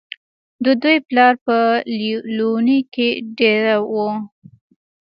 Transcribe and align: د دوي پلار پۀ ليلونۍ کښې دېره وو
د 0.63 0.65
دوي 0.81 0.97
پلار 1.07 1.33
پۀ 1.45 1.57
ليلونۍ 1.97 2.79
کښې 2.93 3.09
دېره 3.37 3.77
وو 3.91 4.09